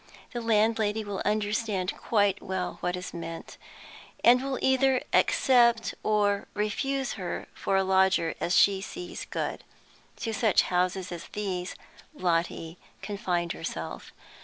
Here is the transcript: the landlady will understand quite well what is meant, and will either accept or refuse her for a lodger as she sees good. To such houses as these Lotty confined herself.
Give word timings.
the 0.33 0.41
landlady 0.41 1.03
will 1.03 1.21
understand 1.25 1.95
quite 1.95 2.41
well 2.41 2.77
what 2.79 2.95
is 2.95 3.13
meant, 3.13 3.59
and 4.23 4.41
will 4.41 4.57
either 4.59 5.03
accept 5.13 5.93
or 6.01 6.47
refuse 6.55 7.13
her 7.21 7.45
for 7.53 7.75
a 7.77 7.83
lodger 7.83 8.33
as 8.39 8.55
she 8.55 8.81
sees 8.81 9.25
good. 9.25 9.63
To 10.15 10.33
such 10.33 10.63
houses 10.63 11.11
as 11.11 11.27
these 11.33 11.75
Lotty 12.15 12.79
confined 13.03 13.51
herself. 13.53 14.11